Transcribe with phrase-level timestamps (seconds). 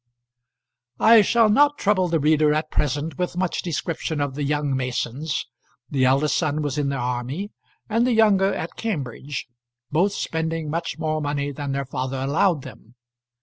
[0.99, 5.45] I shall not trouble the reader at present with much description of the young Masons.
[5.91, 7.51] The eldest son was in the army,
[7.87, 9.45] and the younger at Cambridge,
[9.91, 12.95] both spending much more money than their father allowed them.